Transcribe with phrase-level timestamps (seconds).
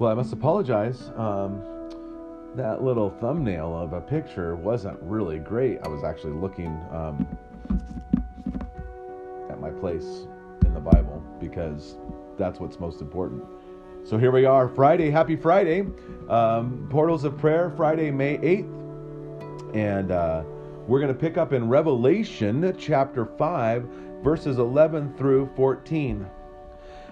[0.00, 1.10] Well, I must apologize.
[1.14, 1.62] Um,
[2.56, 5.78] that little thumbnail of a picture wasn't really great.
[5.84, 7.28] I was actually looking um,
[9.50, 10.26] at my place
[10.64, 11.98] in the Bible because
[12.38, 13.44] that's what's most important.
[14.02, 15.10] So here we are, Friday.
[15.10, 15.84] Happy Friday.
[16.30, 19.76] Um, Portals of Prayer, Friday, May 8th.
[19.76, 20.44] And uh,
[20.86, 23.86] we're going to pick up in Revelation chapter 5,
[24.22, 26.26] verses 11 through 14.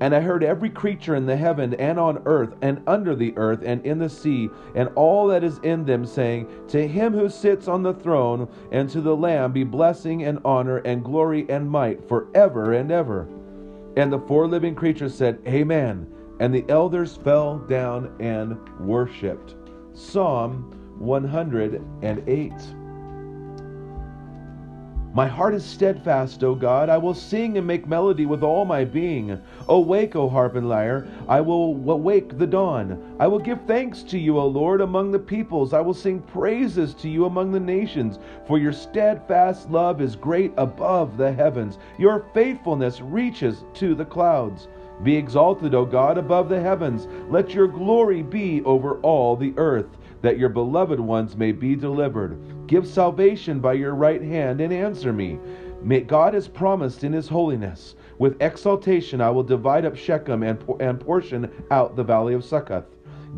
[0.00, 3.60] And I heard every creature in the heaven and on earth and under the earth
[3.64, 7.68] and in the sea and all that is in them saying, To him who sits
[7.68, 12.08] on the throne and to the Lamb be blessing and honor and glory and might
[12.08, 13.28] forever and ever.
[13.96, 16.06] And the four living creatures said, Amen.
[16.40, 19.56] And the elders fell down and worshiped.
[19.92, 22.52] Psalm 108.
[25.12, 26.88] My heart is steadfast, O God.
[26.88, 29.40] I will sing and make melody with all my being.
[29.66, 31.08] Awake, O harp and lyre.
[31.26, 33.16] I will awake the dawn.
[33.18, 35.72] I will give thanks to you, O Lord, among the peoples.
[35.72, 38.20] I will sing praises to you among the nations.
[38.46, 41.78] For your steadfast love is great above the heavens.
[41.98, 44.68] Your faithfulness reaches to the clouds.
[45.02, 47.08] Be exalted, O God, above the heavens.
[47.28, 49.88] Let your glory be over all the earth
[50.22, 52.38] that your beloved ones may be delivered.
[52.66, 55.38] Give salvation by your right hand and answer me.
[55.82, 57.94] May God has promised in his holiness.
[58.18, 62.84] With exaltation I will divide up Shechem and, and portion out the valley of Succoth.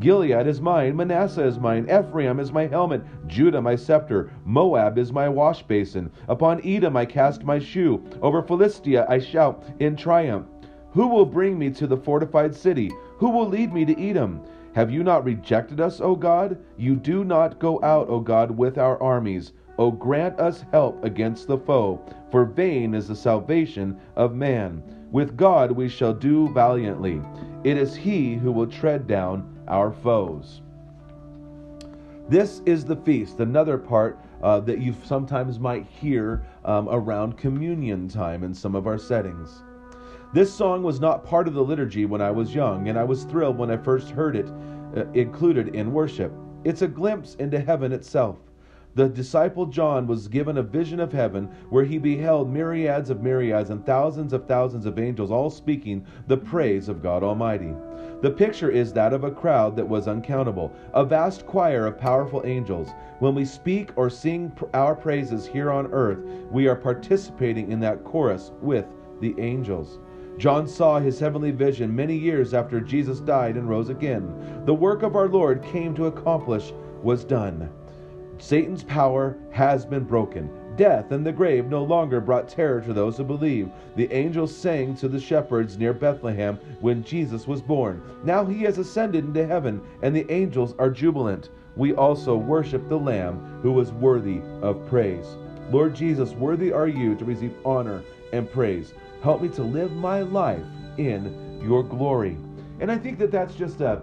[0.00, 5.12] Gilead is mine, Manasseh is mine, Ephraim is my helmet, Judah my scepter, Moab is
[5.12, 6.10] my wash basin.
[6.28, 10.46] Upon Edom I cast my shoe, over Philistia I shout in triumph.
[10.92, 12.90] Who will bring me to the fortified city?
[13.18, 14.42] Who will lead me to Edom?
[14.74, 16.58] Have you not rejected us, O God?
[16.78, 19.52] You do not go out, O God, with our armies.
[19.78, 22.00] O grant us help against the foe,
[22.30, 24.82] for vain is the salvation of man.
[25.10, 27.20] With God we shall do valiantly.
[27.64, 30.62] It is He who will tread down our foes.
[32.28, 38.08] This is the feast, another part uh, that you sometimes might hear um, around communion
[38.08, 39.62] time in some of our settings.
[40.34, 43.24] This song was not part of the liturgy when I was young, and I was
[43.24, 44.50] thrilled when I first heard it
[44.96, 46.32] uh, included in worship.
[46.64, 48.38] It's a glimpse into heaven itself.
[48.94, 53.68] The disciple John was given a vision of heaven where he beheld myriads of myriads
[53.68, 57.74] and thousands of thousands of angels all speaking the praise of God Almighty.
[58.22, 62.40] The picture is that of a crowd that was uncountable, a vast choir of powerful
[62.46, 62.88] angels.
[63.18, 66.20] When we speak or sing our praises here on earth,
[66.50, 68.86] we are participating in that chorus with
[69.20, 69.98] the angels.
[70.38, 74.64] John saw his heavenly vision many years after Jesus died and rose again.
[74.64, 76.72] The work of our Lord came to accomplish
[77.02, 77.70] was done.
[78.38, 80.50] Satan's power has been broken.
[80.76, 83.70] Death and the grave no longer brought terror to those who believe.
[83.94, 88.02] The angels sang to the shepherds near Bethlehem when Jesus was born.
[88.24, 91.50] Now he has ascended into heaven, and the angels are jubilant.
[91.76, 95.36] We also worship the Lamb who is worthy of praise.
[95.70, 98.94] Lord Jesus, worthy are you to receive honor and praise.
[99.22, 100.64] Help me to live my life
[100.98, 102.36] in your glory.
[102.80, 104.02] And I think that that's just a,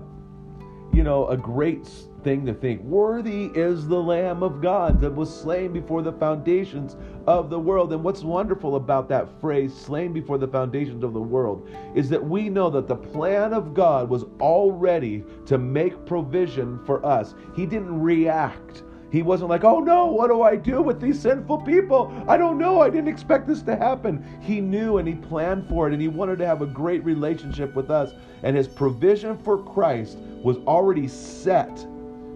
[0.94, 1.86] you know, a great
[2.24, 2.82] thing to think.
[2.84, 6.96] Worthy is the Lamb of God that was slain before the foundations
[7.28, 7.92] of the world.
[7.92, 12.24] And what's wonderful about that phrase, slain before the foundations of the world, is that
[12.24, 17.36] we know that the plan of God was already to make provision for us.
[17.56, 21.60] He didn't react he wasn't like, oh no, what do I do with these sinful
[21.60, 22.14] people?
[22.28, 22.82] I don't know.
[22.82, 24.24] I didn't expect this to happen.
[24.42, 27.74] He knew and he planned for it and he wanted to have a great relationship
[27.74, 28.14] with us.
[28.44, 31.86] And his provision for Christ was already set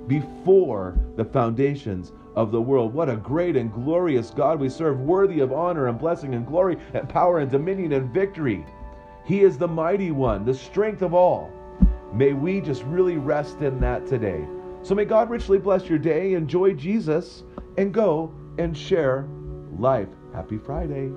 [0.08, 2.94] before the foundations of the world.
[2.94, 6.78] What a great and glorious God we serve, worthy of honor and blessing and glory
[6.94, 8.66] and power and dominion and victory.
[9.26, 11.52] He is the mighty one, the strength of all.
[12.12, 14.46] May we just really rest in that today.
[14.84, 16.34] So may God richly bless your day.
[16.34, 17.44] Enjoy Jesus
[17.78, 19.28] and go and share
[19.78, 20.10] life.
[20.34, 21.10] Happy Friday.